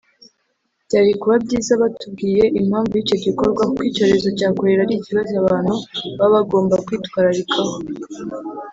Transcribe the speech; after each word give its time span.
Byari 0.87 1.11
kuba 1.21 1.35
byiza 1.45 1.73
batubwiye 1.81 2.43
impamvu 2.59 2.91
y’icyo 2.95 3.17
gikorwa 3.25 3.61
kuko 3.69 3.81
icyorezo 3.89 4.27
cya 4.37 4.49
kolera 4.57 4.81
ari 4.85 4.93
ikibazo 4.97 5.33
abantu 5.43 5.73
baba 6.19 6.29
bagomba 6.35 6.75
kwitwararikaho 6.85 7.75